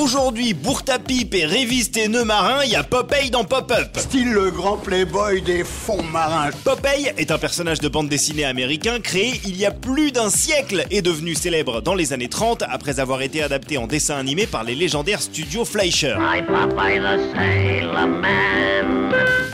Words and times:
Aujourd'hui, 0.00 0.54
Bourtapipe 0.54 1.34
et 1.34 1.44
Réviste 1.44 1.96
et 1.96 2.06
Nœud 2.06 2.22
Marin, 2.22 2.62
il 2.64 2.70
y 2.70 2.76
a 2.76 2.84
Popeye 2.84 3.30
dans 3.30 3.42
Pop-Up. 3.42 3.88
Style 3.96 4.30
le 4.30 4.52
grand 4.52 4.76
playboy 4.76 5.42
des 5.42 5.64
fonds 5.64 6.04
marins. 6.04 6.50
Popeye 6.62 7.12
est 7.16 7.32
un 7.32 7.38
personnage 7.38 7.80
de 7.80 7.88
bande 7.88 8.08
dessinée 8.08 8.44
américain 8.44 9.00
créé 9.00 9.40
il 9.44 9.56
y 9.56 9.66
a 9.66 9.72
plus 9.72 10.12
d'un 10.12 10.30
siècle 10.30 10.84
et 10.92 11.02
devenu 11.02 11.34
célèbre 11.34 11.80
dans 11.82 11.94
les 11.94 12.12
années 12.12 12.28
30 12.28 12.62
après 12.68 13.00
avoir 13.00 13.22
été 13.22 13.42
adapté 13.42 13.76
en 13.76 13.88
dessin 13.88 14.16
animé 14.16 14.46
par 14.46 14.62
les 14.62 14.76
légendaires 14.76 15.20
studios 15.20 15.64
Fleischer. 15.64 16.14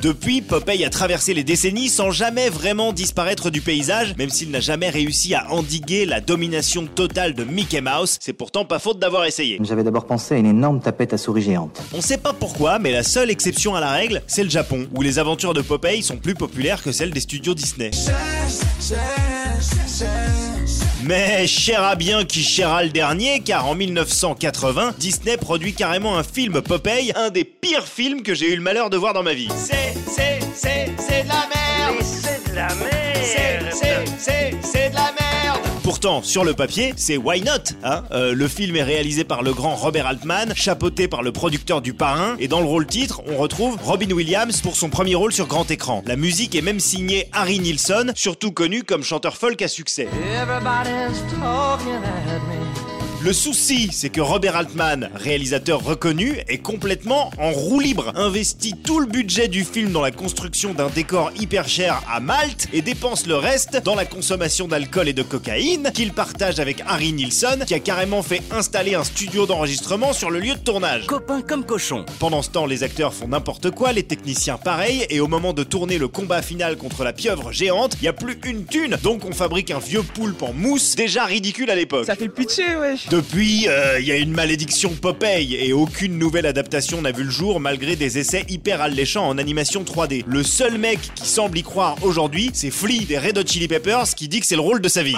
Depuis, 0.02 0.42
Popeye 0.42 0.84
a 0.84 0.90
traversé 0.90 1.32
les 1.32 1.44
décennies 1.44 1.88
sans 1.88 2.10
jamais 2.10 2.50
vraiment 2.50 2.92
disparaître 2.92 3.48
du 3.48 3.62
paysage, 3.62 4.14
même 4.18 4.28
s'il 4.28 4.50
n'a 4.50 4.60
jamais 4.60 4.90
réussi 4.90 5.34
à 5.34 5.50
endiguer 5.50 6.04
la 6.04 6.20
domination 6.20 6.86
totale 6.86 7.32
de 7.32 7.44
Mickey 7.44 7.80
Mouse. 7.80 8.18
C'est 8.20 8.34
pourtant 8.34 8.66
pas 8.66 8.78
faute 8.78 8.98
d'avoir 8.98 9.24
essayé. 9.24 9.58
J'avais 9.62 9.82
d'abord 9.82 10.04
pensé 10.04 10.33
à 10.34 10.38
une 10.38 10.46
énorme 10.46 10.80
tapette 10.80 11.12
à 11.12 11.18
souris 11.18 11.42
géante. 11.42 11.80
On 11.92 12.00
sait 12.00 12.18
pas 12.18 12.32
pourquoi, 12.32 12.78
mais 12.78 12.92
la 12.92 13.02
seule 13.02 13.30
exception 13.30 13.74
à 13.74 13.80
la 13.80 13.92
règle, 13.92 14.22
c'est 14.26 14.44
le 14.44 14.50
Japon, 14.50 14.86
où 14.94 15.02
les 15.02 15.18
aventures 15.18 15.54
de 15.54 15.62
Popeye 15.62 16.02
sont 16.02 16.16
plus 16.16 16.34
populaires 16.34 16.82
que 16.82 16.92
celles 16.92 17.10
des 17.12 17.20
studios 17.20 17.54
Disney. 17.54 17.90
Mais 21.04 21.46
chera 21.46 21.96
bien 21.96 22.24
qui 22.24 22.42
chera 22.42 22.82
le 22.82 22.90
dernier, 22.90 23.40
car 23.40 23.66
en 23.66 23.74
1980, 23.74 24.94
Disney 24.98 25.36
produit 25.36 25.74
carrément 25.74 26.16
un 26.16 26.22
film 26.22 26.62
Popeye, 26.62 27.12
un 27.14 27.30
des 27.30 27.44
pires 27.44 27.86
films 27.86 28.22
que 28.22 28.34
j'ai 28.34 28.52
eu 28.52 28.56
le 28.56 28.62
malheur 28.62 28.90
de 28.90 28.96
voir 28.96 29.12
dans 29.12 29.22
ma 29.22 29.34
vie. 29.34 29.48
C'est, 29.56 29.94
c'est, 30.06 30.38
c'est, 30.54 30.90
c'est 30.98 31.24
de 31.24 31.28
la 31.28 31.46
merde 31.54 32.02
C'est 32.02 32.50
de 32.50 32.54
la 32.56 32.68
merde 32.68 32.90
C'est, 33.22 33.58
c'est, 33.72 34.04
c'est, 34.18 34.53
Sur 36.22 36.44
le 36.44 36.52
papier, 36.52 36.92
c'est 36.98 37.16
Why 37.16 37.40
Not 37.40 37.72
hein 37.82 38.04
Euh, 38.12 38.34
Le 38.34 38.46
film 38.46 38.76
est 38.76 38.82
réalisé 38.82 39.24
par 39.24 39.42
le 39.42 39.54
grand 39.54 39.74
Robert 39.74 40.06
Altman, 40.06 40.52
chapeauté 40.54 41.08
par 41.08 41.22
le 41.22 41.32
producteur 41.32 41.80
du 41.80 41.94
Parrain, 41.94 42.36
et 42.38 42.46
dans 42.46 42.60
le 42.60 42.66
rôle 42.66 42.86
titre, 42.86 43.22
on 43.26 43.38
retrouve 43.38 43.78
Robin 43.82 44.10
Williams 44.10 44.60
pour 44.60 44.76
son 44.76 44.90
premier 44.90 45.14
rôle 45.14 45.32
sur 45.32 45.46
grand 45.46 45.70
écran. 45.70 46.02
La 46.06 46.16
musique 46.16 46.54
est 46.56 46.60
même 46.62 46.78
signée 46.78 47.28
Harry 47.32 47.58
Nilsson, 47.58 48.12
surtout 48.14 48.52
connu 48.52 48.82
comme 48.82 49.02
chanteur 49.02 49.38
folk 49.38 49.62
à 49.62 49.68
succès. 49.68 50.06
Le 53.24 53.32
souci, 53.32 53.88
c'est 53.90 54.10
que 54.10 54.20
Robert 54.20 54.54
Altman, 54.54 55.08
réalisateur 55.14 55.82
reconnu, 55.82 56.42
est 56.46 56.58
complètement 56.58 57.30
en 57.38 57.52
roue 57.52 57.80
libre, 57.80 58.12
investit 58.16 58.74
tout 58.74 59.00
le 59.00 59.06
budget 59.06 59.48
du 59.48 59.64
film 59.64 59.92
dans 59.92 60.02
la 60.02 60.10
construction 60.10 60.74
d'un 60.74 60.90
décor 60.90 61.32
hyper 61.40 61.66
cher 61.66 62.02
à 62.12 62.20
Malte 62.20 62.68
et 62.74 62.82
dépense 62.82 63.26
le 63.26 63.36
reste 63.36 63.82
dans 63.82 63.94
la 63.94 64.04
consommation 64.04 64.68
d'alcool 64.68 65.08
et 65.08 65.14
de 65.14 65.22
cocaïne 65.22 65.90
qu'il 65.94 66.12
partage 66.12 66.60
avec 66.60 66.82
Harry 66.86 67.14
Nilsson 67.14 67.60
qui 67.66 67.72
a 67.72 67.78
carrément 67.78 68.22
fait 68.22 68.42
installer 68.50 68.94
un 68.94 69.04
studio 69.04 69.46
d'enregistrement 69.46 70.12
sur 70.12 70.30
le 70.30 70.38
lieu 70.38 70.56
de 70.56 70.60
tournage. 70.60 71.06
Copain 71.06 71.40
comme 71.40 71.64
cochon. 71.64 72.04
Pendant 72.18 72.42
ce 72.42 72.50
temps, 72.50 72.66
les 72.66 72.82
acteurs 72.82 73.14
font 73.14 73.28
n'importe 73.28 73.70
quoi, 73.70 73.94
les 73.94 74.02
techniciens 74.02 74.58
pareil, 74.58 75.06
et 75.08 75.20
au 75.20 75.28
moment 75.28 75.54
de 75.54 75.64
tourner 75.64 75.96
le 75.96 76.08
combat 76.08 76.42
final 76.42 76.76
contre 76.76 77.04
la 77.04 77.14
pieuvre 77.14 77.52
géante, 77.52 77.96
il 78.02 78.04
y 78.04 78.08
a 78.08 78.12
plus 78.12 78.38
une 78.44 78.66
thune, 78.66 78.98
donc 79.02 79.24
on 79.24 79.32
fabrique 79.32 79.70
un 79.70 79.78
vieux 79.78 80.02
poulpe 80.02 80.42
en 80.42 80.52
mousse, 80.52 80.94
déjà 80.94 81.24
ridicule 81.24 81.70
à 81.70 81.74
l'époque. 81.74 82.04
Ça 82.04 82.16
fait 82.16 82.26
le 82.26 82.32
pitcher, 82.32 82.76
wesh. 82.76 83.08
Depuis, 83.14 83.68
euh, 83.68 84.00
il 84.00 84.06
y 84.06 84.10
a 84.10 84.16
une 84.16 84.32
malédiction 84.32 84.90
Popeye 84.90 85.54
et 85.54 85.72
aucune 85.72 86.18
nouvelle 86.18 86.46
adaptation 86.46 87.00
n'a 87.00 87.12
vu 87.12 87.22
le 87.22 87.30
jour 87.30 87.60
malgré 87.60 87.94
des 87.94 88.18
essais 88.18 88.44
hyper 88.48 88.80
alléchants 88.80 89.28
en 89.28 89.38
animation 89.38 89.84
3D. 89.84 90.24
Le 90.26 90.42
seul 90.42 90.78
mec 90.78 90.98
qui 91.14 91.28
semble 91.28 91.56
y 91.56 91.62
croire 91.62 91.96
aujourd'hui, 92.02 92.50
c'est 92.52 92.72
Flea 92.72 93.04
des 93.06 93.16
Red 93.16 93.38
Hot 93.38 93.46
Chili 93.46 93.68
Peppers 93.68 94.16
qui 94.16 94.26
dit 94.26 94.40
que 94.40 94.46
c'est 94.46 94.56
le 94.56 94.62
rôle 94.62 94.80
de 94.80 94.88
sa 94.88 95.04
vie. 95.04 95.14